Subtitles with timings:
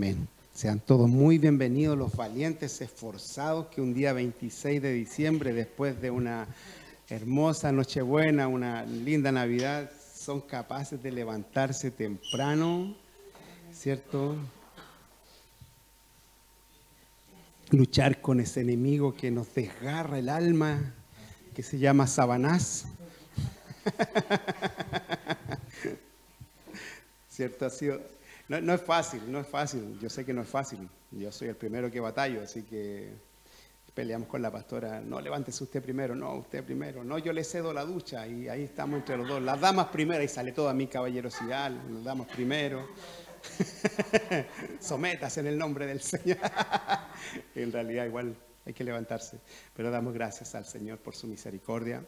[0.00, 0.26] Amén.
[0.54, 6.10] Sean todos muy bienvenidos los valientes, esforzados que un día 26 de diciembre, después de
[6.10, 6.48] una
[7.10, 12.96] hermosa Nochebuena, una linda Navidad, son capaces de levantarse temprano,
[13.74, 14.36] ¿cierto?
[17.70, 20.94] Luchar con ese enemigo que nos desgarra el alma,
[21.54, 22.86] que se llama Sabanás.
[27.28, 27.66] ¿Cierto?
[27.66, 28.00] Ha sido,
[28.58, 29.98] no, es fácil, no es fácil.
[30.00, 30.88] Yo sé que no es fácil.
[31.12, 33.14] Yo soy el primero que batallo, así que
[33.94, 35.00] peleamos con la pastora.
[35.00, 36.16] No, levántese usted primero.
[36.16, 37.04] No, usted primero.
[37.04, 39.40] No, yo le cedo la ducha y ahí estamos entre los dos.
[39.40, 41.70] Las damas primero, y sale toda mi caballerosidad.
[41.70, 42.88] Las damas primero.
[44.80, 46.38] Sometas en el nombre del Señor.
[47.54, 49.38] en realidad igual hay que levantarse.
[49.76, 52.04] Pero damos gracias al Señor por su misericordia.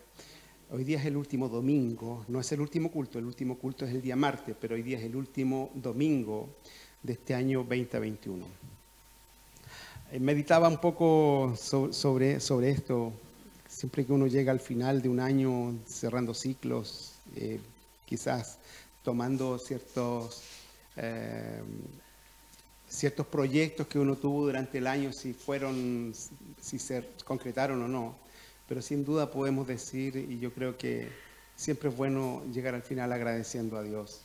[0.75, 3.92] Hoy día es el último domingo, no es el último culto, el último culto es
[3.92, 6.48] el día martes, pero hoy día es el último domingo
[7.03, 8.47] de este año 2021.
[10.12, 12.37] Eh, meditaba un poco sobre,
[12.70, 13.12] esto,
[13.69, 17.61] siempre que uno llega al final de un año cerrando ciclos, eh,
[18.06, 18.56] quizás
[19.03, 20.43] tomando ciertos,
[20.97, 21.61] eh,
[22.89, 26.15] ciertos proyectos que uno tuvo durante el año, si fueron,
[26.62, 28.22] si se concretaron o no
[28.73, 31.11] pero sin duda podemos decir, y yo creo que
[31.56, 34.23] siempre es bueno llegar al final agradeciendo a Dios,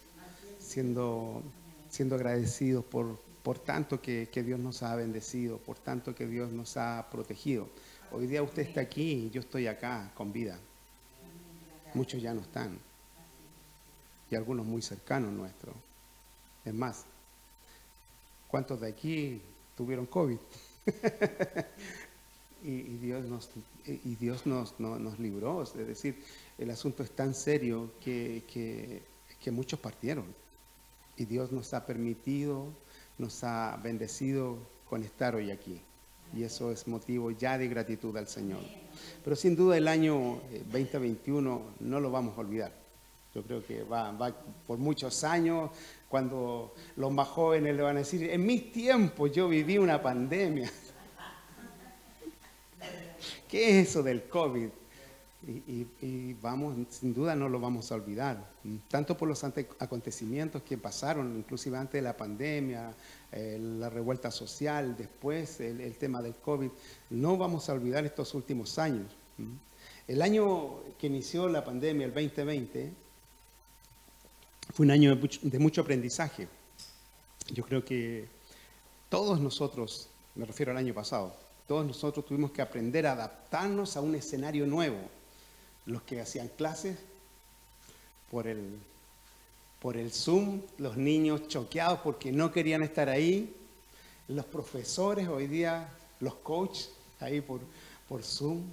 [0.57, 1.43] siendo,
[1.89, 6.77] siendo agradecidos por, por tanto que, Dios nos ha bendecido, por tanto que Dios nos
[6.77, 7.67] ha protegido.
[8.09, 10.57] Hoy día usted está aquí y yo estoy acá con vida.
[11.93, 12.79] Muchos ya no están.
[14.31, 15.75] Y algunos muy cercanos nuestros.
[16.63, 17.03] Es más,
[18.47, 19.41] ¿cuántos de aquí
[19.75, 20.37] tuvieron COVID?
[22.67, 23.49] y, Dios, nos,
[23.85, 25.63] y Dios nos, nos, libró.
[25.63, 26.21] Es decir,
[26.57, 28.43] el asunto es tan serio que,
[29.41, 30.25] que, muchos partieron.
[31.15, 32.67] Y Dios nos ha permitido,
[33.17, 34.57] nos ha bendecido
[34.89, 35.79] con estar hoy aquí.
[36.35, 38.59] Y eso es motivo ya de gratitud al Señor.
[39.23, 42.73] Pero sin duda el año 2021 eh, no lo vamos a olvidar.
[43.33, 45.71] Yo creo que va, va por muchos años,
[46.09, 50.69] cuando los más jóvenes le van a decir, en mis tiempos yo viví una pandemia.
[53.47, 54.69] ¿Qué es eso del COVID?
[55.47, 58.51] Y, vamos, sin duda no lo vamos a olvidar,
[58.89, 62.93] tanto por los acontecimientos que pasaron, inclusive antes de la pandemia,
[63.31, 66.69] eh, la revuelta social, después el, tema del COVID,
[67.11, 69.05] no vamos a olvidar estos últimos años.
[70.07, 72.91] El año que inició la pandemia, el 2020,
[74.73, 76.49] fue un año de mucho aprendizaje.
[77.53, 78.27] Yo creo que
[79.07, 84.01] todos nosotros, me refiero al año pasado, todos nosotros tuvimos que aprender a adaptarnos a
[84.01, 84.97] un escenario nuevo.
[85.85, 86.97] Los que hacían clases
[88.31, 88.79] por el,
[89.81, 93.53] por el Zoom, los niños choqueados porque no querían estar ahí,
[94.29, 95.89] los profesores hoy día,
[96.21, 97.59] los coaches ahí por,
[98.07, 98.63] por Zoom,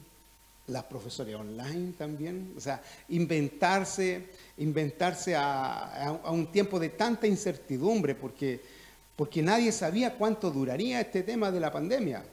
[0.69, 8.15] las profesores online también, o sea, inventarse, inventarse a, a, un tiempo de tanta incertidumbre
[8.15, 8.61] porque,
[9.15, 12.25] porque nadie sabía cuánto duraría este tema de la pandemia.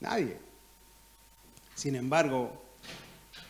[0.00, 0.36] Nadie.
[1.74, 2.50] Sin embargo,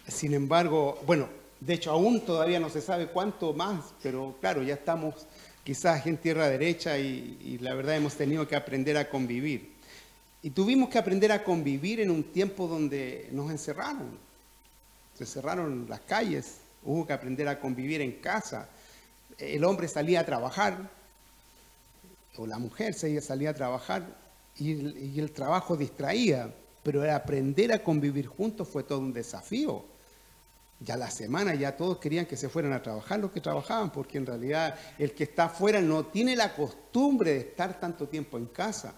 [0.06, 1.28] sin embargo, bueno,
[1.60, 5.26] de hecho aún todavía no se sabe cuánto más, pero claro, ya estamos
[5.64, 9.74] quizás en tierra derecha y, la verdad hemos tenido que aprender a convivir.
[10.42, 14.18] Y tuvimos que aprender a convivir en un tiempo donde nos encerraron.
[15.16, 18.68] Se cerraron las calles, hubo que aprender a convivir en casa.
[19.38, 20.88] El hombre salía a trabajar,
[22.36, 24.06] o la mujer salía a trabajar
[24.60, 29.84] y el, trabajo distraía, pero aprender a convivir juntos fue todo un desafío.
[30.80, 34.18] Ya la semana ya todos querían que se fueran a trabajar los que trabajaban, porque
[34.18, 38.46] en realidad el que está afuera no tiene la costumbre de estar tanto tiempo en
[38.46, 38.94] casa.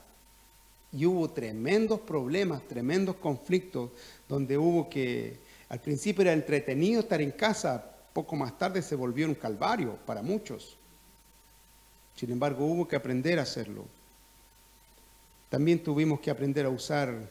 [0.93, 3.91] Y hubo tremendos problemas, tremendos conflictos,
[4.29, 5.39] donde hubo que,
[5.69, 10.23] al principio era entretenido estar en casa, poco más tarde se volvió un calvario para
[10.23, 10.77] muchos.
[12.17, 13.87] Sin embargo, hubo que aprender a hacerlo.
[15.53, 17.29] También tuvimos que aprender a usar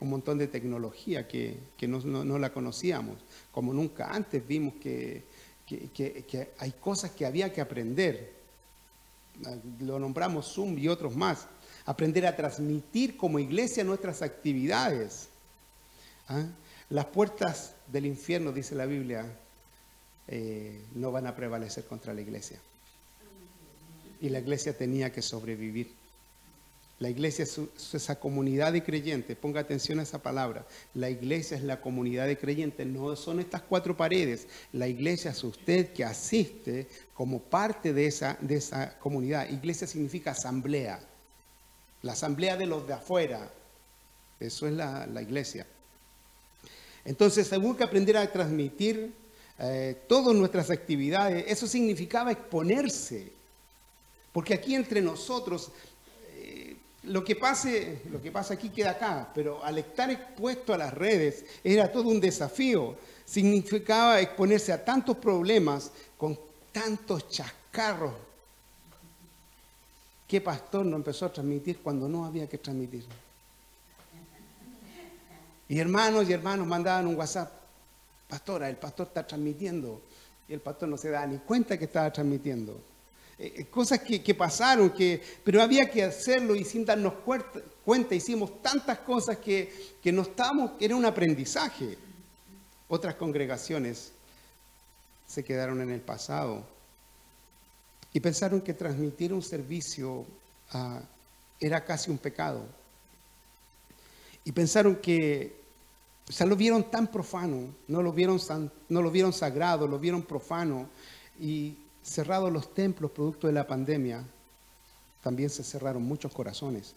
[0.00, 3.18] un montón de tecnología que, no, la conocíamos,
[3.52, 5.22] como nunca antes vimos que,
[6.58, 8.32] hay cosas que había que aprender.
[9.78, 11.46] Lo nombramos Zoom y otros más.
[11.86, 15.28] Aprender a transmitir como iglesia nuestras actividades.
[16.26, 16.44] ¿Ah?
[16.90, 19.24] Las puertas del infierno, dice la Biblia,
[20.26, 22.58] eh, no van a prevalecer contra la iglesia.
[24.20, 26.01] Y la iglesia tenía que sobrevivir.
[27.02, 27.58] La iglesia es
[27.94, 29.36] esa comunidad de creyentes.
[29.36, 30.64] Ponga atención a esa palabra.
[30.94, 32.86] La iglesia es la comunidad de creyentes.
[32.86, 34.46] No son estas cuatro paredes.
[34.72, 39.50] La iglesia es usted que asiste como parte de esa, de esa comunidad.
[39.50, 41.00] Iglesia significa asamblea.
[42.02, 43.50] La asamblea de los de afuera.
[44.38, 45.66] Eso es la, iglesia.
[47.04, 49.12] Entonces, según que aprender a transmitir
[49.58, 51.46] eh, todas nuestras actividades.
[51.48, 53.32] Eso significaba exponerse.
[54.32, 55.72] Porque aquí entre nosotros
[57.04, 62.08] lo que, pasa aquí queda acá, pero al estar expuesto a las redes era todo
[62.08, 62.96] un desafío.
[63.24, 66.38] Significaba exponerse a tantos problemas con
[66.70, 68.14] tantos chascarros.
[70.28, 73.04] ¿Qué pastor no empezó a transmitir cuando no había que transmitir?
[75.68, 77.50] Y hermanos y hermanos mandaban un WhatsApp.
[78.28, 80.02] Pastora, el pastor está transmitiendo.
[80.48, 82.91] Y el pastor no se da ni cuenta que estaba transmitiendo.
[83.42, 87.14] Eh, eh, cosas que, pasaron, que, pero había que hacerlo y sin darnos
[87.84, 91.98] cuenta, hicimos tantas cosas que, que no estábamos, era un aprendizaje.
[92.86, 94.12] Otras congregaciones
[95.26, 96.64] se quedaron en el pasado
[98.12, 100.24] y pensaron que transmitir un servicio
[100.70, 101.00] ah,
[101.58, 102.64] era casi un pecado.
[104.44, 105.56] Y pensaron que,
[106.28, 108.40] o sea, lo vieron tan profano, no lo vieron,
[108.88, 110.88] no lo vieron sagrado, lo vieron profano.
[111.40, 114.24] Y cerrados los templos producto de la pandemia,
[115.22, 116.94] también se cerraron muchos corazones.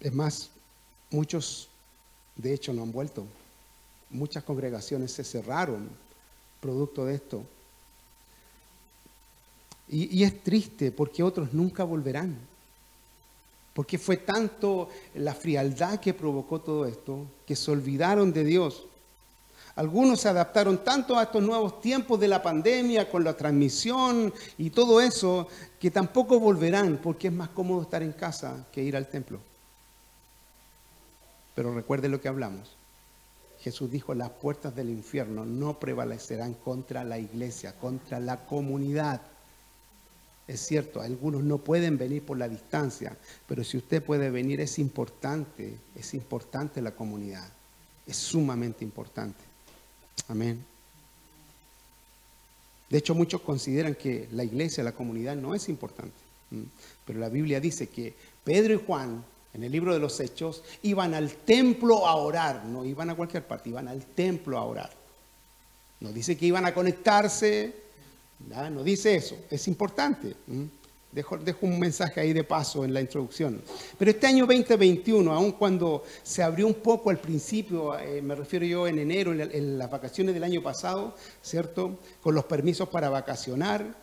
[0.00, 0.50] Es más,
[1.10, 1.68] muchos
[2.36, 3.26] de hecho no han vuelto.
[4.10, 5.88] Muchas congregaciones se cerraron
[6.60, 7.44] producto de esto.
[9.88, 12.36] Y, y, es triste porque otros nunca volverán.
[13.74, 18.86] Porque fue tanto la frialdad que provocó todo esto que se olvidaron de Dios
[19.74, 24.70] algunos se adaptaron tanto a estos nuevos tiempos de la pandemia, con la transmisión y
[24.70, 25.48] todo eso,
[25.80, 29.40] que tampoco volverán porque es más cómodo estar en casa que ir al templo.
[31.54, 32.76] Pero recuerde lo que hablamos.
[33.60, 39.22] Jesús dijo, las puertas del infierno no prevalecerán contra la iglesia, contra la comunidad.
[40.48, 43.16] Es cierto, algunos no pueden venir por la distancia,
[43.46, 47.48] pero si usted puede venir es importante, es importante la comunidad,
[48.06, 49.51] es sumamente importante.
[50.28, 50.64] Amén.
[52.88, 56.12] De hecho, muchos consideran que la iglesia, la comunidad no es importante.
[57.06, 58.14] Pero la Biblia dice que
[58.44, 59.24] Pedro y Juan,
[59.54, 62.66] en el libro de los Hechos, iban al templo a orar.
[62.66, 64.90] No iban a cualquier parte, iban al templo a orar.
[66.00, 67.74] No dice que iban a conectarse,
[68.70, 69.38] no dice eso.
[69.50, 70.34] Es importante.
[71.12, 73.60] Dejo, un mensaje ahí de paso en la introducción.
[73.98, 78.64] Pero este año 2021, aun cuando se abrió un poco al principio, eh, me refiero
[78.64, 81.98] yo en enero, en, las vacaciones del año pasado, ¿cierto?
[82.22, 83.94] Con los permisos para vacacionar,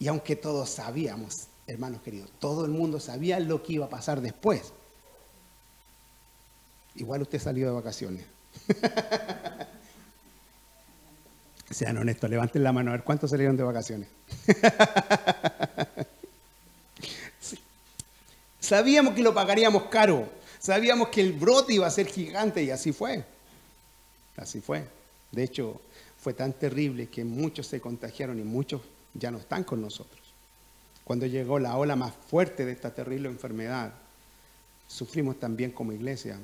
[0.00, 4.20] y aunque todos sabíamos, hermanos queridos, todo el mundo sabía lo que iba a pasar
[4.20, 4.72] después.
[6.96, 8.26] Igual usted salió de vacaciones.
[11.70, 14.08] Sean honestos, levanten la mano a ver cuántos salieron de vacaciones.
[18.64, 20.26] Sabíamos que lo pagaríamos caro.
[20.58, 23.22] Sabíamos que el brote iba a ser gigante y así fue.
[24.36, 24.86] Así fue.
[25.30, 25.80] De hecho,
[26.18, 28.80] fue tan terrible que muchos se contagiaron y muchos
[29.12, 30.18] ya no están con nosotros.
[31.04, 33.92] Cuando llegó la ola más fuerte de esta terrible enfermedad,
[34.88, 36.38] sufrimos también como iglesia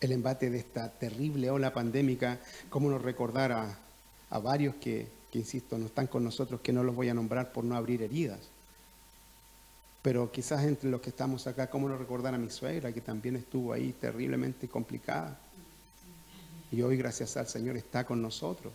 [0.00, 2.40] el embate de esta terrible ola pandémica,
[2.70, 3.78] como nos recordar a,
[4.30, 7.52] a varios que, que, insisto, no están con nosotros, que no los voy a nombrar
[7.52, 8.40] por no abrir heridas.
[10.08, 13.36] Pero quizás entre los que estamos acá, ¿cómo no recordar a mi suegra, que también
[13.36, 15.38] estuvo ahí terriblemente complicada?
[16.72, 18.72] Y hoy, gracias al Señor, está con nosotros.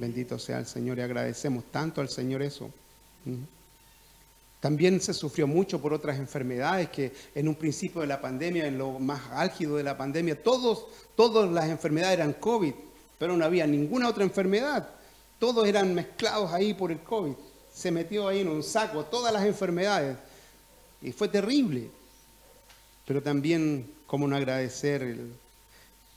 [0.00, 2.72] Bendito sea el Señor y agradecemos tanto al Señor eso.
[4.58, 8.78] También se sufrió mucho por otras enfermedades que en un principio de la pandemia, en
[8.78, 12.74] lo más álgido de la pandemia, todos, todas las enfermedades eran COVID,
[13.16, 14.88] pero no había ninguna otra enfermedad.
[15.38, 17.34] Todos eran mezclados ahí por el COVID
[17.72, 20.16] se metió ahí en un saco todas las enfermedades
[21.02, 21.90] y fue terrible.
[23.06, 25.16] Pero también, cómo no agradecer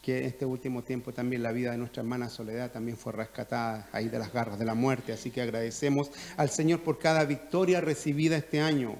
[0.01, 3.89] que en este último tiempo también la vida de nuestra hermana Soledad también fue rescatada
[3.92, 5.12] ahí de las garras de la muerte.
[5.13, 8.96] Así que agradecemos al Señor por cada victoria recibida este año.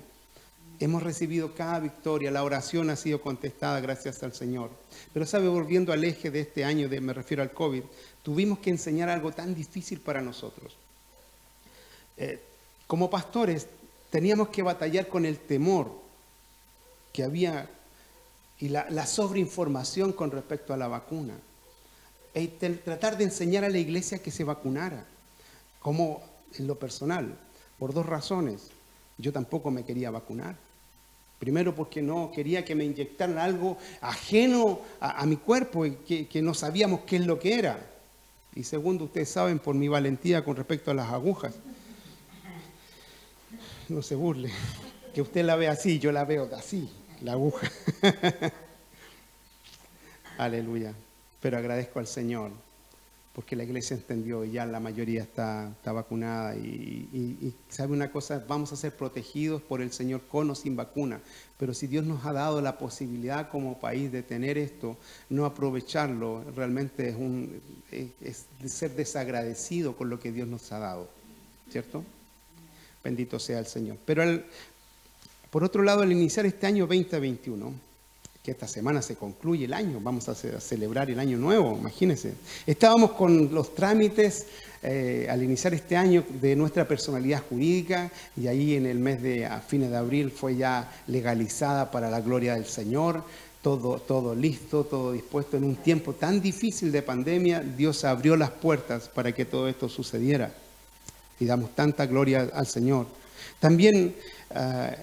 [0.80, 4.72] Hemos recibido cada victoria, la oración ha sido contestada gracias al Señor.
[5.14, 7.84] Pero sabe, volviendo al eje de este año, de, me refiero al COVID,
[8.24, 10.76] tuvimos que enseñar algo tan difícil para nosotros.
[12.18, 12.42] Eh,
[12.88, 13.68] como pastores
[14.10, 15.92] teníamos que batallar con el temor
[17.12, 17.70] que había
[18.60, 21.34] y la, sobreinformación con respecto a la vacuna.
[22.34, 25.06] Y tratar de enseñar a la iglesia que se vacunara,
[25.80, 26.22] como
[26.58, 27.38] en lo personal,
[27.80, 28.70] por dos razones.
[29.18, 30.56] Yo tampoco me quería vacunar.
[31.40, 36.42] Primero porque no quería que me inyectaran algo ajeno a, mi cuerpo y que, que,
[36.42, 37.86] no sabíamos qué es lo que era.
[38.56, 41.54] Y segundo, ustedes saben por mi valentía con respecto a las agujas.
[43.90, 44.52] No se burle.
[45.14, 46.90] Que usted la ve así, yo la veo así,
[47.22, 47.72] la aguja.
[50.38, 50.94] Aleluya.
[51.40, 52.52] Pero agradezco al Señor
[53.36, 56.56] porque la iglesia entendió y ya la mayoría está, está vacunada.
[56.56, 61.20] Y, sabe una cosa, vamos a ser protegidos por el Señor con o sin vacuna.
[61.60, 64.96] Pero si Dios nos ha dado la posibilidad como país de tener esto,
[65.30, 67.62] no aprovecharlo, realmente es, un,
[67.92, 71.10] es, ser desagradecido con lo que Dios nos ha dado.
[71.70, 72.06] ¿Cierto?
[73.06, 73.98] Bendito sea el Señor.
[74.04, 74.24] Pero
[75.52, 77.72] por otro lado, al iniciar este año 2021,
[78.44, 82.34] que esta semana se concluye el año, vamos a, celebrar el año nuevo, imagínense.
[82.66, 84.48] Estábamos con los trámites
[84.82, 89.48] eh, al iniciar este año de nuestra personalidad jurídica y ahí en el mes de
[89.68, 93.24] fines de abril fue ya legalizada para la gloria del Señor.
[93.62, 95.58] Todo, todo listo, todo dispuesto.
[95.58, 99.90] En un tiempo tan difícil de pandemia, Dios abrió las puertas para que todo esto
[99.90, 100.65] sucediera.
[101.40, 103.08] Y damos tanta gloria al Señor.
[103.60, 104.16] También
[104.54, 104.96] eh,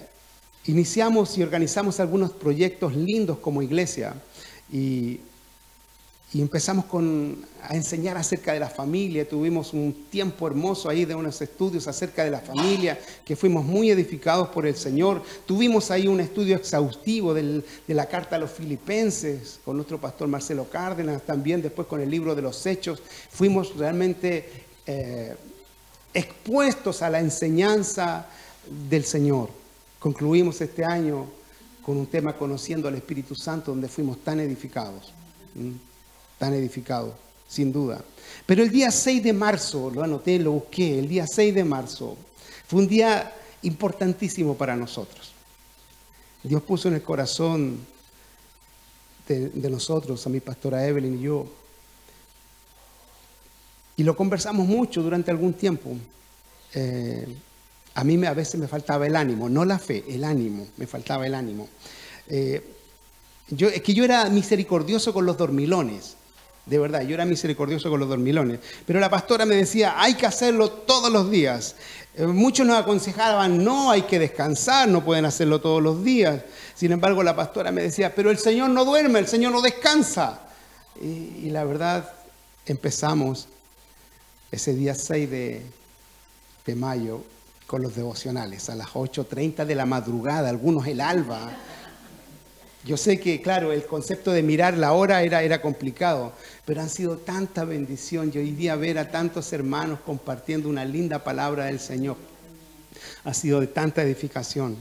[0.65, 4.13] iniciamos y organizamos algunos proyectos lindos como iglesia
[4.71, 5.19] y,
[6.35, 9.29] empezamos con, a enseñar acerca de la familia.
[9.29, 13.91] Tuvimos un tiempo hermoso ahí de unos estudios acerca de la familia que fuimos muy
[13.91, 15.21] edificados por el Señor.
[15.45, 20.67] Tuvimos ahí un estudio exhaustivo de la carta a los filipenses con nuestro pastor Marcelo
[20.67, 23.03] Cárdenas, también después con el libro de los Hechos.
[23.29, 24.49] Fuimos realmente
[24.87, 25.35] eh,
[26.13, 28.27] expuestos a la enseñanza
[28.89, 29.49] del Señor.
[29.99, 31.27] Concluimos este año
[31.83, 35.11] con un tema conociendo al Espíritu Santo donde fuimos tan edificados,
[36.39, 37.13] tan edificados,
[37.47, 38.01] sin duda.
[38.45, 42.17] Pero el día 6 de marzo, lo anoté, lo busqué, el día 6 de marzo
[42.67, 45.31] fue un día importantísimo para nosotros.
[46.43, 47.79] Dios puso en el corazón
[49.27, 51.45] de, nosotros, a mi pastora Evelyn y yo,
[53.95, 55.91] y lo conversamos mucho durante algún tiempo.
[56.73, 57.27] Eh,
[57.95, 61.27] a mí a veces me faltaba el ánimo, no la fe, el ánimo, me faltaba
[61.27, 61.67] el ánimo.
[62.27, 62.61] Eh,
[63.49, 66.15] es que yo era misericordioso con los dormilones,
[66.65, 68.59] de verdad, yo era misericordioso con los dormilones.
[68.85, 71.75] Pero la pastora me decía, hay que hacerlo todos los días.
[72.15, 76.41] Eh, muchos nos aconsejaban, no, hay que descansar, no pueden hacerlo todos los días.
[76.73, 80.39] Sin embargo, la pastora me decía, pero el Señor no duerme, el Señor no descansa.
[81.01, 81.07] Y,
[81.43, 82.13] y la verdad,
[82.65, 83.49] empezamos
[84.53, 85.61] ese día 6 de,
[86.65, 87.23] de mayo
[87.67, 91.51] con los devocionales a las 8.30 de la madrugada, algunos el alba.
[92.85, 96.33] Yo sé que, claro, el concepto de mirar la hora era, era complicado,
[96.65, 101.23] pero han sido tanta bendición y hoy día ver a tantos hermanos compartiendo una linda
[101.23, 102.17] palabra del Señor
[103.23, 104.77] ha sido de tanta edificación.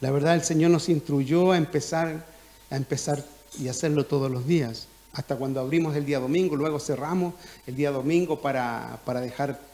[0.00, 2.24] La verdad, el Señor nos instruyó a empezar,
[2.70, 3.24] a empezar
[3.58, 7.34] y hacerlo todos los días, hasta cuando abrimos el día domingo, luego cerramos
[7.66, 9.72] el día domingo para, para dejar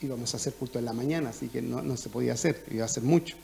[0.00, 2.88] íbamos a hacer culto en la mañana, así que no, se podía hacer, iba a
[2.88, 3.36] ser mucho.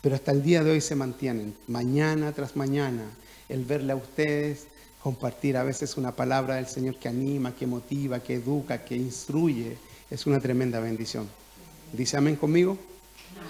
[0.00, 3.04] Pero hasta el día de hoy se mantienen, mañana tras mañana,
[3.48, 4.66] el verle a ustedes,
[5.02, 9.76] compartir a veces una palabra del Señor que anima, que motiva, que educa, que instruye,
[10.10, 11.28] es una tremenda bendición.
[11.92, 12.78] ¿Dice amén conmigo?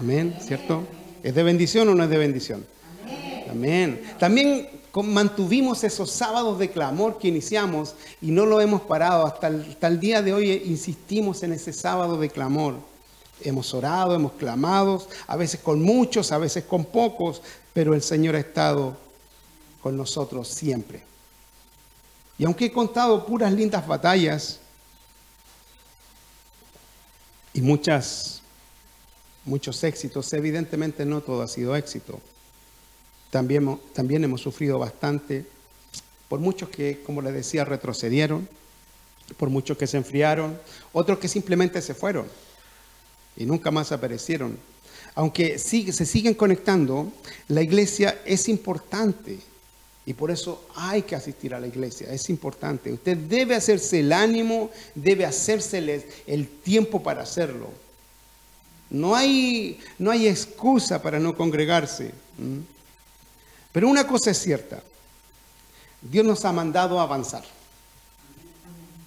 [0.00, 0.86] Amén, ¿cierto?
[1.22, 2.64] ¿Es de bendición o no es de bendición?
[3.50, 4.00] Amén.
[4.18, 9.26] También mantuvimos esos sábados de clamor que iniciamos y no lo hemos parado.
[9.26, 12.74] Hasta el, día de hoy insistimos en ese sábado de clamor.
[13.40, 17.40] Hemos orado, hemos clamado, a veces con muchos, a veces con pocos,
[17.72, 18.96] pero el Señor ha estado
[19.80, 21.02] con nosotros siempre.
[22.36, 24.58] Y aunque he contado puras lindas batallas
[27.52, 28.42] y muchas,
[29.44, 32.20] muchos éxitos, evidentemente no todo ha sido éxito.
[33.30, 35.44] También, también hemos sufrido bastante
[36.28, 38.48] por muchos que, como les decía, retrocedieron,
[39.36, 40.58] por muchos que se enfriaron,
[40.92, 42.26] otros que simplemente se fueron
[43.36, 44.58] y nunca más aparecieron.
[45.14, 47.12] Aunque se siguen conectando,
[47.48, 49.38] la iglesia es importante
[50.06, 52.92] y por eso hay que asistir a la iglesia, es importante.
[52.92, 57.68] Usted debe hacerse el ánimo, debe hacerse el tiempo para hacerlo.
[58.90, 62.12] No hay, no hay excusa para no congregarse.
[63.78, 64.82] Pero una cosa es cierta,
[66.02, 67.44] Dios nos ha mandado a avanzar.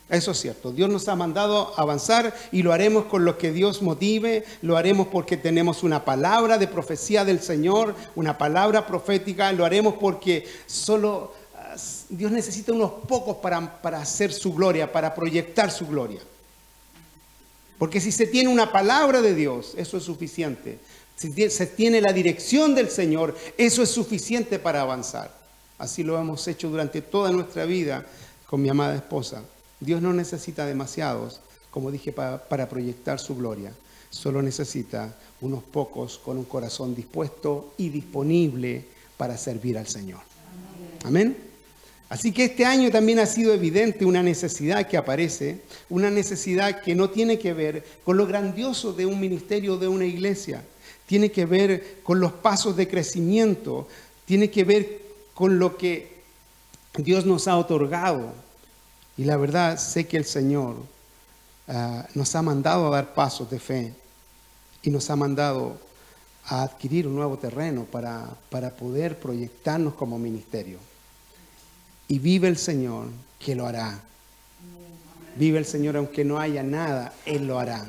[0.10, 3.52] Eso es cierto, Dios nos ha mandado a avanzar y lo haremos con lo que
[3.52, 9.52] Dios motive, lo haremos porque tenemos una palabra de profecía del Señor, una palabra profética,
[9.52, 11.76] lo haremos porque solo ah,
[12.08, 16.22] Dios necesita unos pocos para, para hacer su gloria, para proyectar su gloria.
[17.78, 20.80] Porque si se tiene una palabra de Dios, eso es suficiente.
[21.22, 25.32] Si se tiene la dirección del Señor, eso es suficiente para avanzar.
[25.78, 28.08] Así lo hemos hecho durante toda nuestra vida
[28.48, 29.44] con mi amada esposa.
[29.80, 33.72] Dios no necesita demasiados, como dije, para, proyectar su gloria.
[34.10, 38.84] Solo necesita unos pocos con un corazón dispuesto y disponible
[39.16, 40.22] para servir al Señor.
[41.04, 41.38] Amén.
[42.10, 46.96] Así que este año también ha sido evidente una necesidad que aparece, una necesidad que
[46.96, 50.64] no tiene que ver con lo grandioso de un ministerio, de una iglesia,
[51.12, 53.86] tiene que ver con los pasos de crecimiento,
[54.24, 55.02] tiene que ver
[55.34, 56.10] con lo que
[56.96, 58.32] Dios nos ha otorgado.
[59.18, 60.78] Y la verdad, sé que el Señor
[61.68, 63.94] ah, nos ha mandado a dar pasos de fe
[64.84, 65.78] y nos ha mandado
[66.46, 70.78] a adquirir un nuevo terreno para, para poder proyectarnos como ministerio.
[72.08, 74.00] Y vive el Señor que lo hará.
[75.36, 77.86] Vive el Señor aunque no haya nada, Él lo hará.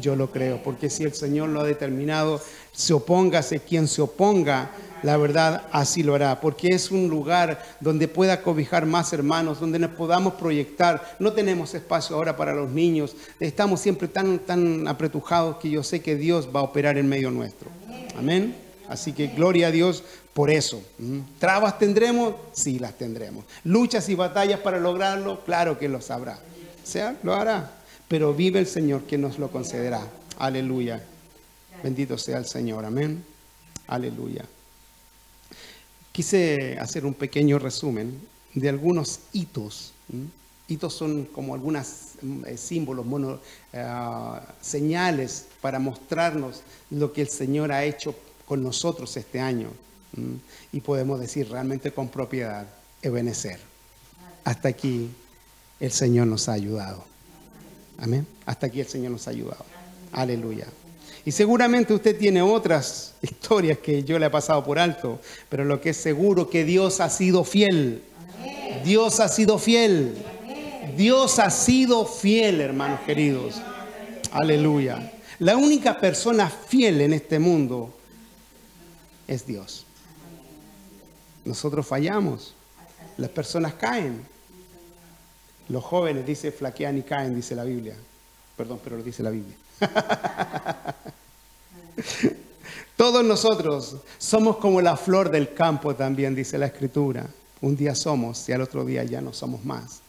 [0.00, 2.40] Yo lo creo, porque si el Señor lo ha determinado,
[2.72, 4.70] se opóngase quien se oponga,
[5.02, 9.78] la verdad así lo hará, porque es un lugar donde pueda cobijar más hermanos, donde
[9.78, 11.16] nos podamos proyectar.
[11.18, 16.00] No tenemos espacio ahora para los niños, estamos siempre tan, tan apretujados que yo sé
[16.00, 17.70] que Dios va a operar en medio nuestro.
[18.18, 18.56] Amén.
[18.88, 20.82] Así que gloria a Dios por eso.
[20.98, 21.20] ¿Mm?
[21.38, 22.34] ¿Trabas tendremos?
[22.52, 23.44] Sí, las tendremos.
[23.64, 25.40] ¿Luchas y batallas para lograrlo?
[25.44, 26.38] Claro que lo sabrá.
[26.84, 27.75] Sea, lo hará.
[28.08, 30.06] Pero vive el Señor que nos lo concederá.
[30.38, 31.02] Aleluya.
[31.82, 32.84] Bendito sea el Señor.
[32.84, 33.24] Amén.
[33.86, 34.44] Aleluya.
[36.12, 38.20] Quise hacer un pequeño resumen
[38.54, 39.92] de algunos hitos.
[40.08, 40.24] ¿Mm?
[40.68, 42.14] Hitos son como algunos
[42.46, 43.06] eh, símbolos,
[43.72, 43.84] eh,
[44.60, 48.14] señales para mostrarnos lo que el Señor ha hecho
[48.46, 49.68] con nosotros este año.
[50.72, 52.66] Y podemos decir realmente con propiedad,
[53.02, 53.60] Ebenecer.
[54.44, 55.10] Hasta aquí
[55.78, 57.04] el Señor nos ha ayudado.
[57.98, 58.26] Amén.
[58.44, 59.64] Hasta aquí el Señor nos ha ayudado.
[60.12, 60.66] Aleluya.
[61.24, 65.80] Y seguramente usted tiene otras historias que yo le he pasado por alto, pero lo
[65.80, 68.02] que es seguro que Dios ha sido fiel.
[68.84, 70.16] Dios ha sido fiel.
[70.96, 73.56] Dios ha sido fiel, hermanos queridos.
[74.32, 75.12] Aleluya.
[75.38, 77.92] La única persona fiel en este mundo
[79.26, 79.84] es Dios.
[81.44, 82.54] Nosotros fallamos.
[83.16, 84.35] Las personas caen.
[85.68, 87.96] Los jóvenes, dice, flaquean y caen, dice la Biblia.
[88.56, 89.56] Perdón, pero lo dice la Biblia.
[92.96, 97.26] Todos nosotros somos como la flor del campo también, dice la Escritura.
[97.60, 100.00] Un día somos y al otro día ya no somos más.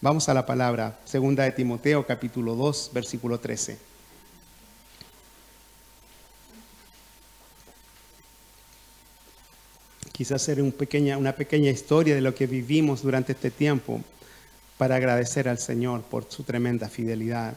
[0.00, 3.91] Vamos a la palabra, segunda de Timoteo, capítulo 2, versículo 13.
[10.12, 14.02] Quizás hacer una pequeña historia de lo que vivimos durante este tiempo
[14.76, 17.54] para agradecer al Señor por su tremenda fidelidad.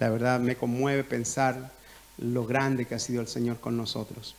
[0.00, 1.70] La verdad me conmueve pensar
[2.18, 4.34] lo grande que ha sido el Señor con nosotros.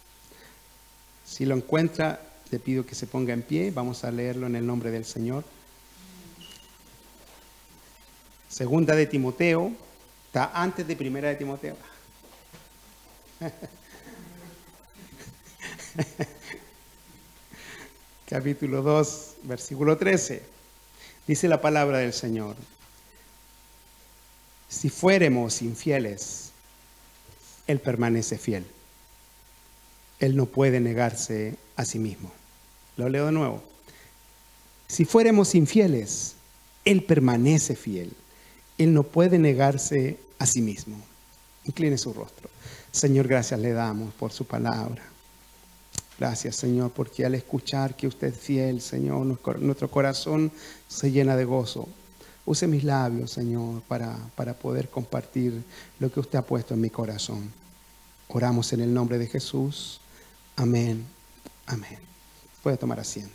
[1.25, 3.71] Si lo encuentra, le pido que se ponga en pie.
[3.71, 5.43] Vamos a leerlo en el nombre del Señor.
[8.49, 9.71] Segunda de Timoteo,
[10.27, 11.75] está antes de primera de Timoteo.
[18.27, 20.41] capítulo 2, versículo 13.
[21.27, 22.55] Dice la palabra del Señor.
[24.67, 26.51] Si fuéramos infieles,
[27.67, 28.65] Él permanece fiel.
[30.19, 32.31] Él no puede negarse a sí mismo.
[32.97, 33.63] Lo leo de nuevo.
[34.87, 36.35] Si fuéramos infieles,
[36.83, 38.13] Él permanece fiel.
[38.77, 40.97] Él no puede negarse a sí mismo.
[41.65, 42.49] Incline su rostro.
[42.91, 45.14] Señor, gracias le damos por su palabra.
[46.17, 49.25] Gracias, Señor, porque al escuchar que usted es fiel, Señor,
[49.59, 50.51] nuestro corazón
[50.87, 51.87] se llena de gozo.
[52.45, 55.63] Use mis labios, Señor, para, para poder compartir
[55.99, 57.51] lo que usted ha puesto en mi corazón.
[58.29, 59.99] Oramos en el nombre de Jesús.
[60.55, 61.05] Amén.
[61.65, 61.99] Amén.
[62.63, 63.33] Puede tomar asiento.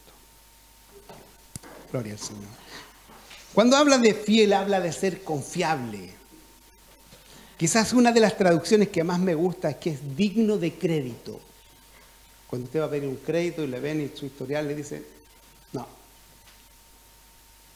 [1.91, 2.61] Gloria al Señor.
[3.53, 6.15] Cuando habla de fiel, habla de ser confiable.
[7.57, 11.41] Quizás una de las traducciones que más me gusta es que es digno de crédito.
[12.51, 15.05] Cuando usted va a pedir un crédito y le ven en su historial, le dice,
[15.73, 15.87] no,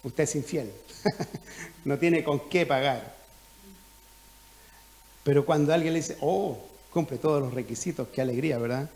[0.02, 0.72] usted es infiel,
[1.84, 3.14] no tiene con qué pagar.
[5.22, 6.58] Pero cuando alguien le dice, oh,
[6.90, 8.90] cumple todos los requisitos, qué alegría, ¿verdad?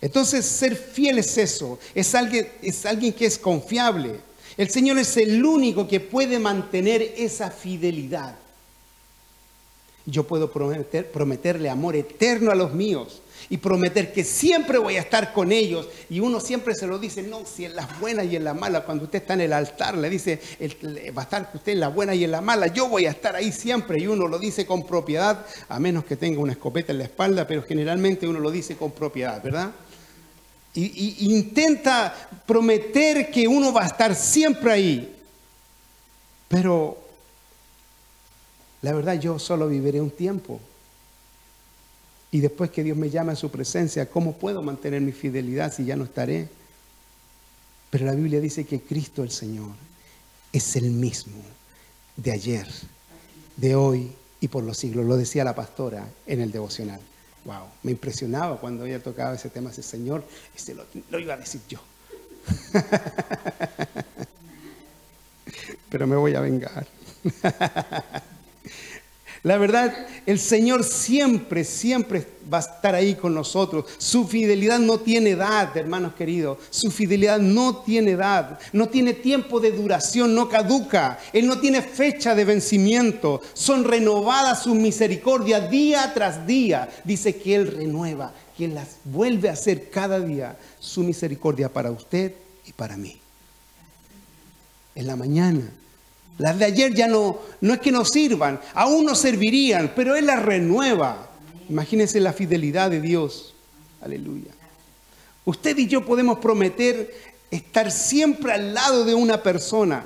[0.00, 4.20] Entonces, ser fiel es eso, es alguien, es alguien que es confiable.
[4.56, 8.36] El Señor es el único que puede mantener esa fidelidad.
[10.04, 15.00] Yo puedo prometer, prometerle amor eterno a los míos y prometer que siempre voy a
[15.00, 15.88] estar con ellos.
[16.08, 18.84] Y uno siempre se lo dice, no, si en las buenas y en las malas,
[18.84, 20.40] cuando usted está en el altar, le dice,
[21.16, 23.36] va a estar usted en las buenas y en las malas, yo voy a estar
[23.36, 23.98] ahí siempre.
[24.00, 27.46] Y uno lo dice con propiedad, a menos que tenga una escopeta en la espalda,
[27.46, 29.70] pero generalmente uno lo dice con propiedad, ¿verdad?
[30.74, 35.16] Y intenta prometer que uno va a estar siempre ahí.
[36.48, 37.01] Pero
[38.82, 40.60] la verdad yo solo viviré un tiempo.
[42.30, 45.84] Y después que Dios me llame a su presencia, ¿cómo puedo mantener mi fidelidad si
[45.84, 46.48] ya no estaré?
[47.90, 49.70] Pero la Biblia dice que Cristo el Señor
[50.52, 51.42] es el mismo
[52.16, 52.66] de ayer,
[53.56, 55.06] de hoy y por los siglos.
[55.06, 57.00] Lo decía la pastora en el devocional.
[57.44, 60.24] Wow, me impresionaba cuando ella tocaba ese tema, ese Señor,
[60.56, 61.80] ese lo, lo iba a decir yo.
[65.90, 66.86] Pero me voy a vengar.
[69.44, 69.92] La verdad,
[70.24, 73.86] el Señor siempre, siempre va a estar ahí con nosotros.
[73.98, 76.58] Su fidelidad no tiene edad, hermanos queridos.
[76.70, 81.18] Su fidelidad no tiene edad, no tiene tiempo de duración, no caduca.
[81.32, 83.40] Él no tiene fecha de vencimiento.
[83.52, 86.88] Son renovadas sus misericordias día tras día.
[87.02, 91.90] Dice que Él renueva, que Él las vuelve a hacer cada día su misericordia para
[91.90, 92.32] usted
[92.64, 93.18] y para mí.
[94.94, 95.68] En la mañana
[96.38, 100.26] las de ayer ya no, no es que nos sirvan, aún nos servirían, pero Él
[100.26, 101.28] las renueva.
[101.68, 103.54] Imagínense la fidelidad de Dios.
[104.00, 104.50] Aleluya.
[105.44, 107.12] Usted y yo podemos prometer
[107.50, 110.04] estar siempre al lado de una persona.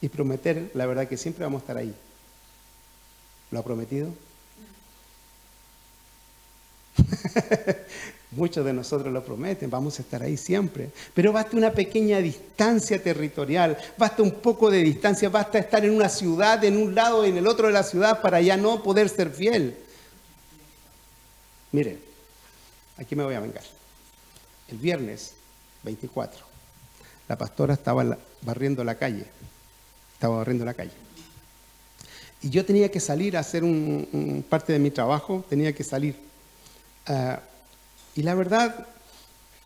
[0.00, 1.94] Y prometer, la verdad que siempre vamos a estar ahí.
[3.50, 4.08] ¿Lo ha prometido?
[8.34, 10.90] Muchos de nosotros lo prometen, vamos a estar ahí siempre.
[11.12, 16.08] Pero basta una pequeña distancia territorial, basta un poco de distancia, basta estar en una
[16.08, 19.30] ciudad, en un lado en el otro de la ciudad para ya no poder ser
[19.30, 19.76] fiel.
[21.72, 22.00] Miren,
[22.96, 23.64] aquí me voy a vengar.
[24.68, 25.34] El viernes
[25.82, 26.42] 24,
[27.28, 29.26] la pastora estaba barriendo la calle,
[30.14, 30.92] estaba barriendo la calle.
[32.40, 36.16] Y yo tenía que salir a hacer un, parte de mi trabajo, tenía que salir.
[37.04, 37.40] a
[38.14, 38.86] y la verdad,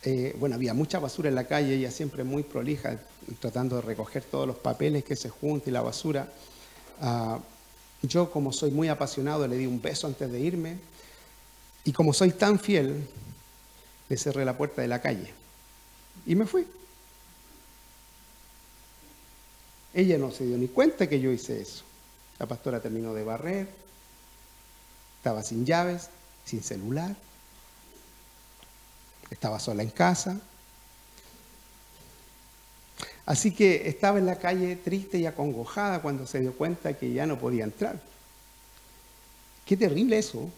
[0.02, 2.98] eh, bueno, había mucha basura en la calle, ella siempre muy prolija,
[3.40, 6.32] tratando de recoger todos los papeles que se juntan y la basura.
[7.00, 7.40] Ah,
[8.02, 10.78] yo, como soy muy apasionado, le di un beso antes de irme.
[11.84, 13.08] Y como soy tan fiel,
[14.08, 15.32] le cerré la puerta de la calle.
[16.24, 16.66] Y me fui.
[19.94, 21.82] Ella no se dio ni cuenta que yo hice eso.
[22.38, 23.66] La pastora terminó de barrer,
[25.18, 26.10] estaba sin llaves,
[26.44, 27.16] sin celular.
[29.30, 30.38] Estaba sola en casa.
[33.24, 37.26] Así que estaba en la calle triste y acongojada cuando se dio cuenta que ya
[37.26, 38.00] no podía entrar.
[39.64, 40.48] Qué terrible eso.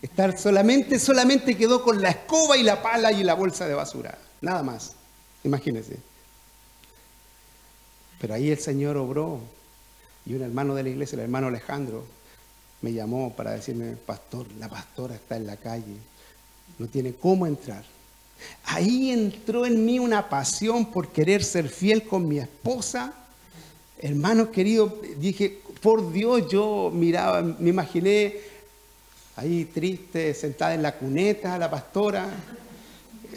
[0.00, 4.16] Estar solamente, solamente quedó con la escoba y la pala y la bolsa de basura.
[4.40, 4.92] Nada más.
[5.42, 5.96] Imagínense.
[8.20, 9.40] Pero ahí el Señor obró.
[10.24, 12.04] Y un hermano de la iglesia, el hermano Alejandro,
[12.82, 15.96] me llamó para decirme, pastor, la pastora está en la calle
[16.78, 17.84] no tiene cómo entrar.
[18.64, 23.12] Ahí entró en mí una pasión por querer ser fiel con mi esposa.
[23.98, 28.34] Hermano querido, dije, por Dios, yo miraba, me imaginé
[29.36, 32.28] ahí triste, sentada en la cuneta, la pastora,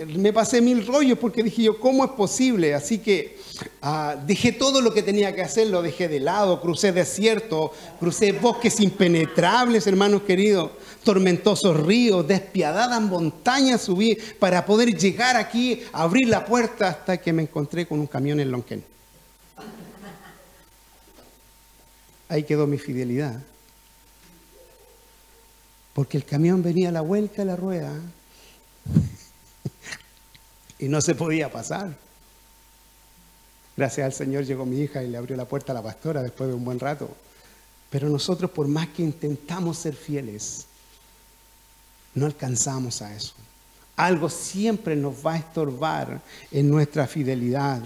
[0.07, 2.73] me pasé mil rollos porque dije yo, ¿cómo es posible?
[2.73, 3.37] Así que
[3.81, 8.31] ah, dejé todo lo que tenía que hacer, lo dejé de lado, crucé desierto, crucé
[8.33, 10.71] bosques impenetrables, hermanos queridos,
[11.03, 17.43] tormentosos ríos, despiadadas montañas subí para poder llegar aquí, abrir la puerta hasta que me
[17.43, 18.83] encontré con un camión en Lonquén.
[22.29, 23.39] Ahí quedó mi fidelidad.
[25.93, 27.93] Porque el camión venía a la vuelta de la rueda
[30.83, 31.95] y no se podía pasar.
[33.77, 36.49] Gracias al Señor llegó mi hija y le abrió la puerta a la pastora después
[36.49, 37.09] de un buen rato.
[37.89, 40.65] Pero nosotros, por más que intentamos ser fieles,
[42.13, 43.33] no alcanzamos a eso.
[43.95, 47.81] Algo siempre nos va a estorbar en nuestra fidelidad.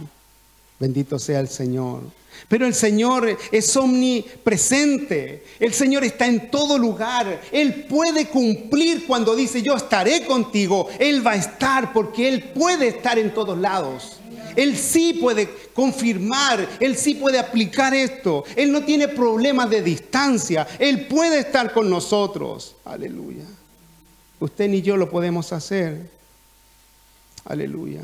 [0.79, 2.01] Bendito sea el Señor.
[2.47, 5.43] Pero el Señor es omnipresente.
[5.59, 7.41] El Señor está en todo lugar.
[7.51, 10.87] Él puede cumplir cuando dice yo estaré contigo.
[10.99, 14.19] Él va a estar porque Él puede estar en todos lados.
[14.55, 18.43] Él sí puede confirmar, Él sí puede aplicar esto.
[18.55, 20.67] Él no tiene problemas de distancia.
[20.79, 22.75] Él puede estar con nosotros.
[22.85, 23.45] Aleluya.
[24.39, 26.09] Usted ni yo lo podemos hacer.
[27.45, 28.01] Aleluya.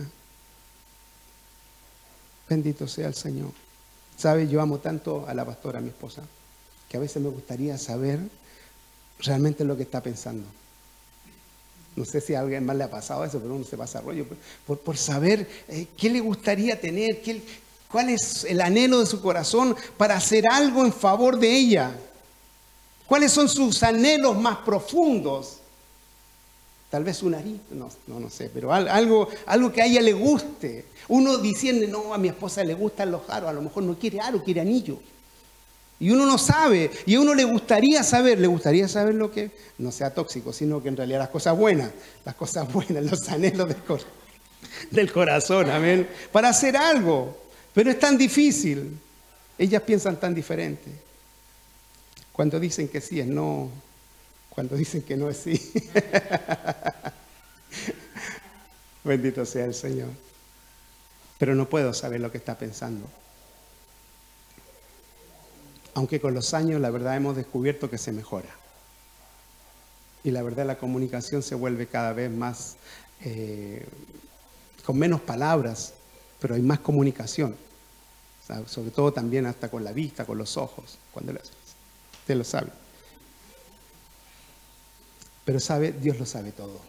[2.49, 3.51] Bendito sea el Señor.
[4.17, 4.47] ¿Sabe?
[4.47, 6.21] Yo amo tanto a la pastora, a mi esposa,
[6.89, 8.19] que a veces me gustaría saber
[9.19, 10.45] realmente lo que está pensando.
[11.95, 14.25] No sé si a alguien más le ha pasado eso, pero uno se pasa rollo
[14.65, 17.41] por, por saber eh, qué le gustaría tener, qué,
[17.87, 21.95] cuál es el anhelo de su corazón para hacer algo en favor de ella.
[23.05, 25.59] ¿Cuáles son sus anhelos más profundos?
[26.93, 30.13] Tal vez un arito, no, no, no sé, pero algo, algo que a ella le
[30.13, 30.85] guste.
[31.07, 34.19] Uno diciendo, no, a mi esposa le gustan los aros, a lo mejor no quiere
[34.19, 34.99] aro, quiere anillo.
[35.99, 39.49] Y uno no sabe, y a uno le gustaría saber, le gustaría saber lo que
[39.79, 41.89] no sea tóxico, sino que en realidad las cosas buenas,
[42.25, 43.77] las cosas buenas, los anhelos del,
[44.91, 47.35] del corazón, amén, para hacer algo.
[47.73, 48.99] Pero es tan difícil,
[49.57, 50.91] ellas piensan tan diferente.
[52.31, 53.71] Cuando dicen que sí es no,
[54.53, 55.73] cuando dicen que no es sí.
[59.03, 60.09] Bendito sea el Señor.
[61.39, 63.07] Pero no puedo saber lo que está pensando.
[65.95, 68.49] Aunque con los años la verdad hemos descubierto que se mejora.
[70.23, 72.77] Y la verdad la comunicación se vuelve cada vez más,
[73.21, 73.85] eh,
[74.85, 75.95] con menos palabras,
[76.39, 77.55] pero hay más comunicación.
[78.67, 82.82] sobre todo también hasta con la vista, con los ojos, cuando Usted lo sabe.
[85.45, 86.79] Pero sabe, Dios lo sabe todo.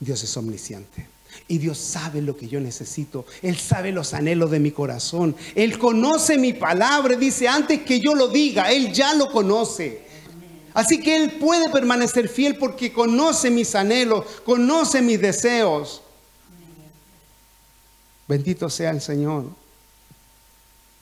[0.00, 1.06] Dios es omnisciente.
[1.48, 3.24] Y Dios sabe lo que yo necesito.
[3.40, 5.34] Él sabe los anhelos de mi corazón.
[5.54, 7.16] Él conoce mi palabra.
[7.16, 10.02] Dice, antes que yo lo diga, Él ya lo conoce.
[10.74, 16.02] Así que Él puede permanecer fiel porque conoce mis anhelos, conoce mis deseos.
[18.28, 19.61] Bendito sea el Señor.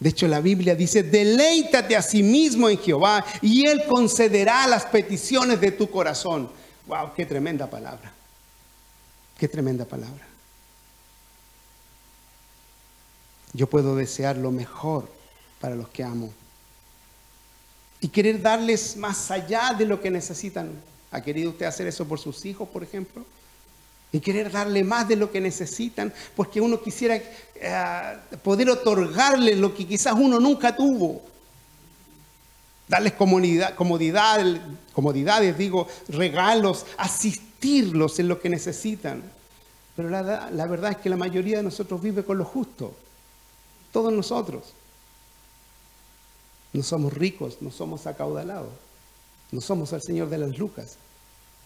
[0.00, 4.86] De hecho, la Biblia dice, deleítate a sí mismo en Jehová y Él concederá las
[4.86, 6.50] peticiones de tu corazón.
[6.86, 7.12] ¡Wow!
[7.14, 8.10] ¡Qué tremenda palabra!
[9.38, 10.26] ¡Qué tremenda palabra!
[13.52, 15.10] Yo puedo desear lo mejor
[15.60, 16.32] para los que amo
[18.00, 20.72] y querer darles más allá de lo que necesitan.
[21.10, 23.26] ¿Ha querido usted hacer eso por sus hijos, por ejemplo?
[24.12, 29.74] Y querer darle más de lo que necesitan, porque uno quisiera eh, poder otorgarles lo
[29.74, 31.22] que quizás uno nunca tuvo.
[32.88, 34.44] Darles comodidad, comodidad,
[34.92, 39.22] comodidades, digo, regalos, asistirlos en lo que necesitan.
[39.94, 42.92] Pero la, la verdad es que la mayoría de nosotros vive con lo justo.
[43.92, 44.72] Todos nosotros.
[46.72, 48.72] No somos ricos, no somos acaudalados.
[49.52, 50.96] No somos el Señor de las Lucas.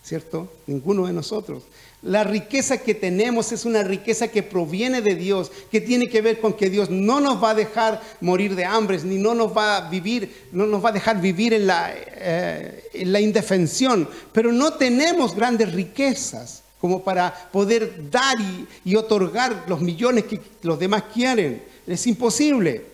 [0.04, 0.52] ¿Cierto?
[0.66, 1.62] Ninguno de nosotros.
[2.02, 6.38] La riqueza que tenemos es una riqueza que proviene de Dios, que tiene que ver
[6.38, 9.78] con que Dios no nos va a dejar morir de hambre, ni no nos va
[9.78, 14.06] a vivir, no nos va a dejar vivir en la, eh, en la indefensión.
[14.32, 20.38] Pero no tenemos grandes riquezas como para poder dar y, y otorgar los millones que
[20.62, 21.62] los demás quieren.
[21.86, 22.93] Es imposible.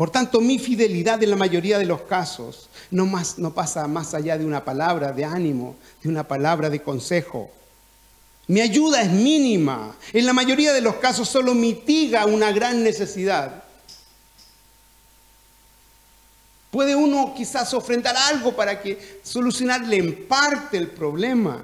[0.00, 4.46] Por tanto, mi fidelidad en la mayoría de los casos no, pasa más allá de
[4.46, 7.50] una palabra de ánimo, de una palabra de consejo.
[8.46, 9.94] Mi ayuda es mínima.
[10.14, 13.62] En la mayoría de los casos solo mitiga una gran necesidad.
[16.70, 21.62] Puede uno quizás ofrendar algo para que solucionarle en parte el problema,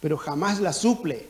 [0.00, 1.28] pero jamás la suple.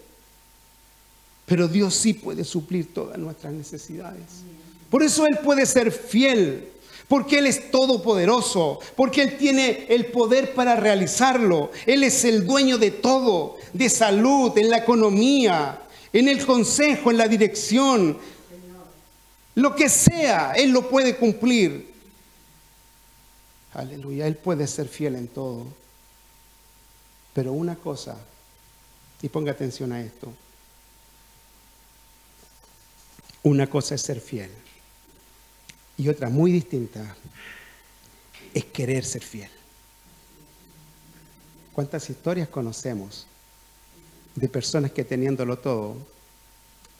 [1.45, 4.47] Pero Dios sí puede suplir todas nuestras necesidades.
[4.91, 6.69] Por eso Él puede ser fiel,
[7.09, 11.71] porque Él es todopoderoso, porque Él tiene el poder para realizarlo.
[11.87, 17.19] Él es el dueño de todo, de salud, en la economía, en el consejo, en
[17.19, 18.17] la dirección.
[19.57, 21.95] Lo que sea, Él lo puede cumplir.
[23.75, 25.67] Aleluya, Él puede ser fiel en todo.
[27.35, 28.17] Pero una cosa,
[29.21, 30.33] y ponga atención a esto,
[33.43, 34.51] una cosa es ser fiel
[35.99, 37.17] y otra muy distinta
[38.53, 39.51] es querer ser fiel.
[41.73, 43.27] ¿Cuántas historias conocemos
[44.35, 45.97] de personas que teniéndolo todo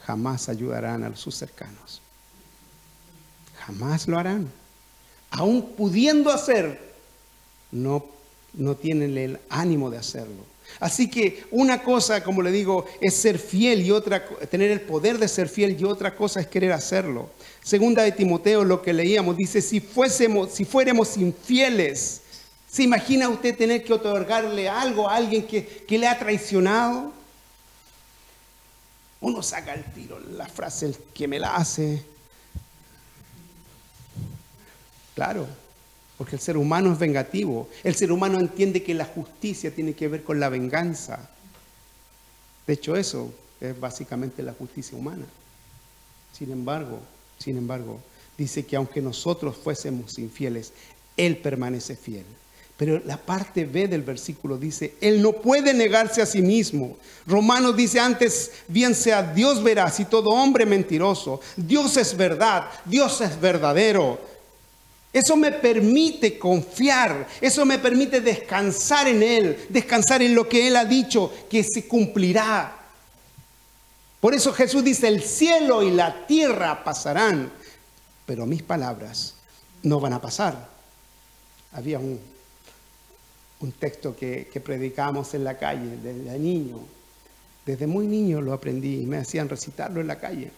[0.01, 2.01] jamás ayudarán a sus cercanos?
[3.65, 4.51] Jamás lo harán.
[5.29, 6.93] Aún pudiendo hacer,
[7.71, 8.05] no,
[8.53, 10.45] no tienen el ánimo de hacerlo.
[10.79, 15.17] Así que una cosa, como le digo, es ser fiel y otra, tener el poder
[15.17, 17.29] de ser fiel y otra cosa es querer hacerlo.
[17.63, 22.21] Segunda de Timoteo, lo que leíamos, dice, si, fuésemos, si fuéramos infieles,
[22.69, 27.11] ¿se imagina usted tener que otorgarle algo a alguien que, que le ha traicionado?
[29.19, 32.03] Uno saca el tiro, la frase, el que me la hace.
[35.15, 35.47] Claro,
[36.17, 37.69] porque el ser humano es vengativo.
[37.83, 41.29] El ser humano entiende que la justicia tiene que ver con la venganza.
[42.65, 45.25] De hecho, eso es básicamente la justicia humana.
[46.33, 46.99] Sin embargo,
[47.37, 47.99] sin embargo,
[48.37, 50.73] dice que aunque nosotros fuésemos infieles,
[51.15, 52.25] Él permanece fiel.
[52.77, 56.97] Pero la parte B del versículo dice, Él no puede negarse a sí mismo.
[57.25, 61.41] Romanos dice antes, bien sea Dios veraz y todo hombre mentiroso.
[61.55, 64.36] Dios es verdad, Dios es verdadero.
[65.17, 70.75] Eso me permite confiar, eso me permite descansar en Él, descansar en lo que Él
[70.75, 72.77] ha dicho que se cumplirá.
[74.19, 77.51] Por eso Jesús dice, el cielo y la tierra pasarán,
[78.27, 79.33] pero mis palabras
[79.81, 80.69] no van a pasar.
[81.71, 82.19] Había un,
[83.61, 86.77] un texto que, que predicamos en la calle desde niño.
[87.65, 90.51] Desde muy niño lo aprendí y me hacían recitarlo en la calle.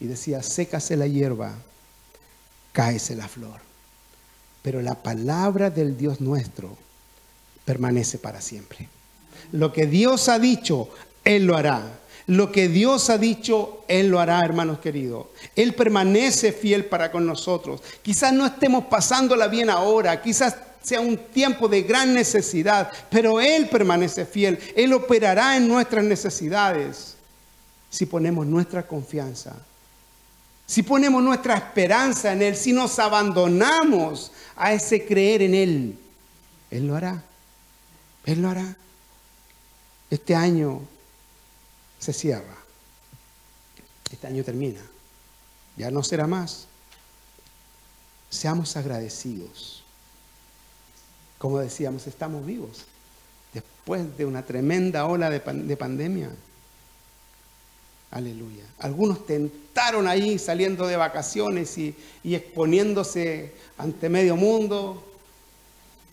[0.00, 1.54] Y decía, sécase la hierba,
[2.78, 3.58] cáese la flor.
[4.62, 6.78] Pero la palabra del Dios nuestro
[7.64, 8.88] permanece para siempre.
[9.50, 10.88] Lo que Dios ha dicho,
[11.24, 11.82] Él lo hará.
[12.28, 15.26] Lo que Dios ha dicho, Él lo hará, hermanos queridos.
[15.56, 17.82] Él permanece fiel para con nosotros.
[18.00, 23.68] Quizás no estemos pasándola bien ahora, quizás sea un tiempo de gran necesidad, pero Él
[23.68, 24.56] permanece fiel.
[24.76, 27.16] Él operará en nuestras necesidades
[27.90, 29.56] si ponemos nuestra confianza,
[30.68, 35.98] si ponemos nuestra esperanza en Él, si nos abandonamos a ese creer en Él.
[36.70, 37.24] Él lo hará.
[38.26, 38.76] Él lo hará.
[40.10, 40.82] Este año
[41.98, 42.54] se cierra.
[44.12, 44.80] Este año termina.
[45.78, 46.66] Ya no será más.
[48.28, 49.82] Seamos agradecidos.
[51.38, 52.84] Como decíamos, estamos vivos.
[53.54, 56.30] Después de una tremenda ola de, pandemia.
[58.10, 58.64] Aleluya.
[58.78, 61.94] Algunos tentaron ahí saliendo de vacaciones y,
[62.24, 65.02] exponiéndose ante medio mundo.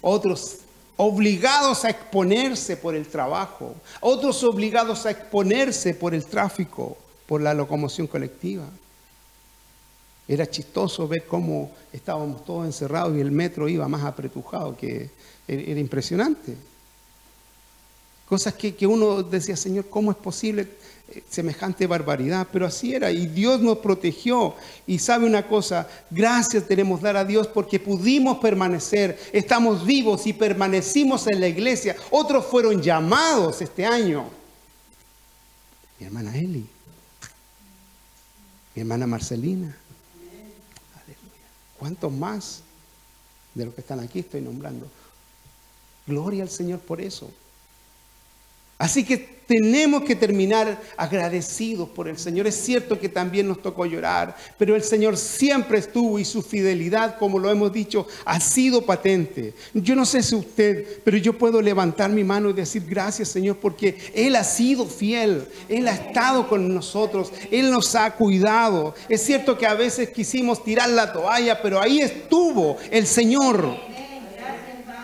[0.02, 0.58] Otros
[0.98, 7.54] obligados a exponerse por el trabajo, otros obligados a exponerse por el tráfico, por la
[7.54, 8.66] locomoción colectiva.
[10.28, 15.10] Era chistoso ver cómo estábamos todos encerrados y el metro iba más apretujado, que
[15.48, 16.56] era impresionante.
[18.28, 20.68] Cosas que, que uno decía, Señor, ¿cómo es posible
[21.30, 24.56] semejante barbaridad, pero así era y Dios nos protegió.
[24.86, 30.34] Y sabe una cosa, gracias tenemos dar a Dios porque pudimos permanecer, estamos vivos y
[30.34, 31.96] permanecimos en la iglesia.
[32.12, 34.30] Otros fueron llamados este año.
[36.00, 36.66] Mi hermana Eli,
[38.76, 39.78] mi hermana Marcelina.
[41.78, 42.62] ¿Cuántos más
[43.54, 44.88] de los que están aquí estoy nombrando?
[46.08, 47.32] Gloria al Señor por eso.
[48.78, 52.48] Así que tenemos que terminar agradecidos por el Señor.
[52.48, 57.18] Es cierto que también nos tocó llorar, pero el Señor siempre estuvo y su fidelidad,
[57.18, 59.54] como lo hemos dicho, ha sido patente.
[59.74, 63.58] Yo no sé si usted, pero yo puedo levantar mi mano y decir gracias Señor
[63.58, 68.96] porque Él ha sido fiel, Él ha estado con nosotros, Él nos ha cuidado.
[69.10, 73.78] Es cierto que a veces quisimos tirar la toalla, pero ahí estuvo el Señor.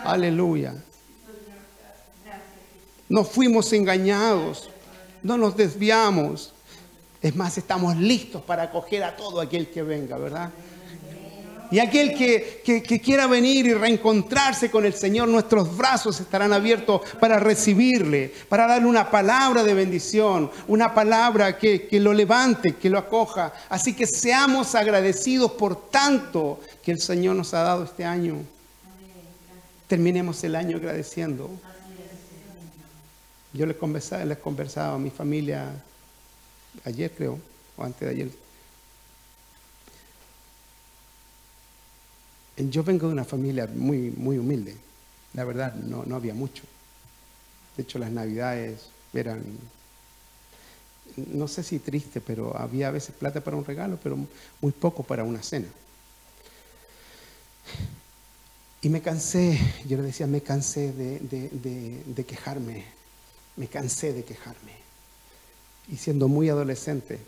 [0.04, 0.74] Aleluya
[3.12, 4.70] no fuimos engañados,
[5.22, 6.54] no nos desviamos.
[7.20, 10.50] Es más, estamos listos para acoger a todo aquel que venga, ¿verdad?
[11.70, 17.02] Y aquel que, que, quiera venir y reencontrarse con el Señor, nuestros brazos estarán abiertos
[17.20, 22.88] para recibirle, para darle una palabra de bendición, una palabra que, que lo levante, que
[22.88, 23.52] lo acoja.
[23.68, 28.36] Así que seamos agradecidos por tanto que el Señor nos ha dado este año.
[29.86, 31.50] Terminemos el año agradeciendo.
[33.52, 35.70] Yo les conversaba, les conversaba a mi familia
[36.84, 37.38] ayer, creo,
[37.76, 38.30] o antes de ayer.
[42.56, 44.76] Yo vengo de una familia muy, muy humilde.
[45.34, 46.62] La verdad, no, no había mucho.
[47.76, 49.42] De hecho, las navidades eran,
[51.16, 54.16] no sé si triste, pero había a veces plata para un regalo, pero
[54.60, 55.68] muy poco para una cena.
[58.80, 62.84] Y me cansé, yo le decía, me cansé de, de, de quejarme,
[63.56, 64.72] me cansé de quejarme.
[65.88, 67.20] Y siendo muy adolescente,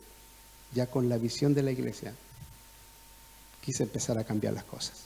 [0.73, 2.15] ya con la visión de la iglesia,
[3.61, 5.05] quise empezar a cambiar las cosas.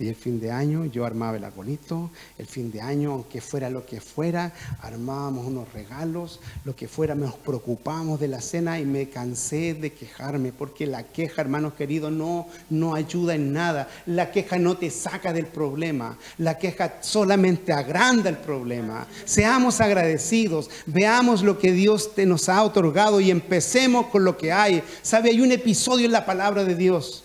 [0.00, 3.70] Y el fin de año yo armaba el arbolito, el fin de año, aunque fuera
[3.70, 4.52] lo que fuera,
[4.82, 9.92] armábamos unos regalos, lo que fuera, nos preocupábamos de la cena y me cansé de
[9.92, 13.88] quejarme, porque la queja, hermanos queridos, no, no ayuda en nada.
[14.06, 19.06] La queja no te saca del problema, la queja solamente agranda el problema.
[19.24, 24.50] Seamos agradecidos, veamos lo que Dios te nos ha otorgado y empecemos con lo que
[24.50, 24.82] hay.
[25.02, 25.30] ¿Sabe?
[25.30, 27.24] Hay un episodio en la palabra de Dios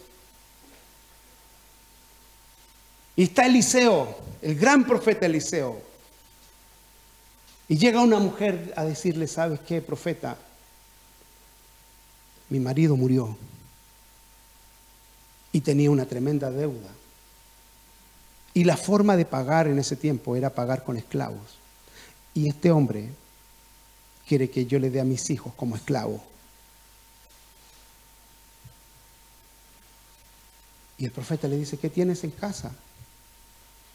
[3.19, 5.81] Y está Eliseo, el gran profeta Eliseo.
[7.67, 10.37] Y llega una mujer a decirle, ¿sabes qué, profeta?
[12.47, 13.37] mi marido murió
[15.51, 16.87] y tenía una tremenda deuda.
[18.53, 21.57] Y la forma de pagar en ese tiempo era pagar con esclavos.
[22.33, 23.09] Y este hombre
[24.29, 26.23] quiere que yo le dé a mis hijos como esclavo.
[30.97, 32.71] Y el profeta le dice, ¿qué tienes en casa?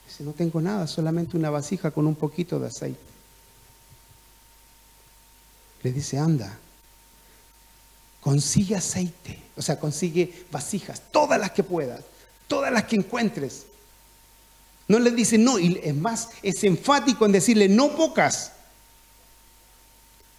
[0.07, 3.01] Dice, no tengo nada, solamente una vasija con un poquito de aceite.
[5.83, 6.59] Le dice, anda,
[8.21, 12.01] consigue aceite, o sea, consigue vasijas, todas las que puedas,
[12.49, 13.67] todas las que encuentres.
[14.89, 18.53] No le dice no, y es más, es enfático en decirle no pocas,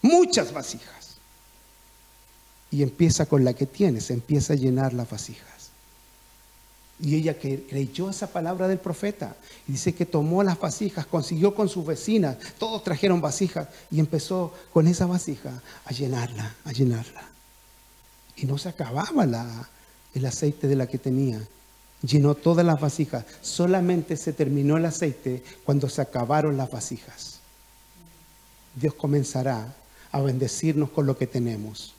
[0.01, 1.18] muchas vasijas.
[2.72, 5.55] Y empieza con la que tienes, empieza a llenar las vasijas.
[7.00, 9.36] Y ella creyó esa palabra del profeta.
[9.68, 14.54] Y dice que tomó las vasijas, consiguió con sus vecinas, todos trajeron vasijas y empezó
[14.72, 17.30] con esa vasija a llenarla, a llenarla.
[18.38, 19.70] Y no se acababa la,
[20.14, 21.41] el aceite de la que tenía.
[22.02, 23.26] Llenó todas las vasijas.
[23.41, 27.39] Solamente se terminó el aceite cuando se acabaron las vasijas.
[28.76, 29.74] Dios comenzará
[30.12, 31.93] a bendecirnos con lo que tenemos.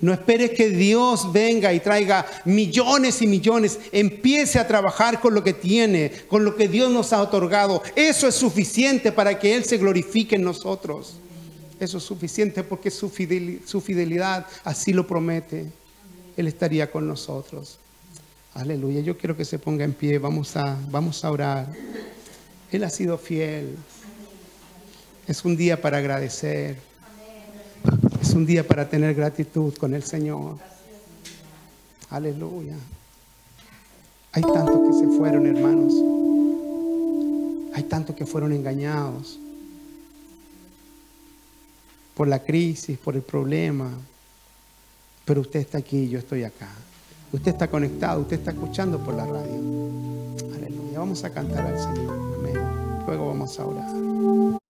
[0.00, 3.78] No esperes que Dios venga y traiga millones y millones.
[3.92, 7.82] Empiece a trabajar con lo que tiene, con lo que Dios nos ha otorgado.
[7.94, 11.14] Eso es suficiente para que Él se glorifique en nosotros.
[11.80, 15.66] Eso es suficiente porque su fidelidad, así lo promete.
[16.36, 17.78] Él estaría con nosotros.
[18.54, 19.00] Aleluya.
[19.00, 20.18] Yo quiero que se ponga en pie.
[20.18, 21.66] Vamos a, vamos a orar.
[22.72, 23.76] Él ha sido fiel.
[25.26, 26.76] Es un día para agradecer.
[28.26, 30.56] Es un día para tener gratitud con el Señor.
[32.10, 32.74] Aleluya.
[34.32, 35.92] Hay tantos que se fueron, hermanos.
[37.76, 39.38] Hay tantos que fueron engañados
[42.16, 43.90] por la crisis, por el problema.
[45.24, 46.70] Pero usted está aquí yo estoy acá.
[47.32, 49.60] Usted está conectado, usted está escuchando por la radio.
[50.52, 50.98] Aleluya.
[50.98, 52.34] Vamos a cantar al Señor.
[52.40, 53.04] Amén.
[53.06, 54.65] Luego vamos a orar.